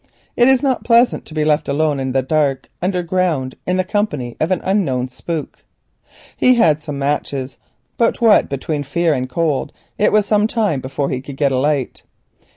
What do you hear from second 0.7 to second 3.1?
pleasant to be left alone in the dark and